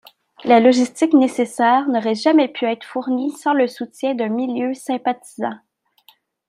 [0.45, 5.59] La logistique nécessaire n'aurait jamais pu être fournie sans le soutien d'un milieu sympathisant.